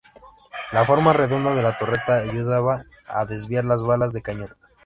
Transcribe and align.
La 0.71 0.83
forma 0.83 1.13
redonda 1.13 1.53
de 1.53 1.61
la 1.61 1.77
torreta 1.77 2.21
ayudaba 2.23 2.85
a 3.05 3.27
desviar 3.27 3.65
las 3.65 3.83
balas 3.83 4.13
de 4.13 4.23
cañón. 4.23 4.49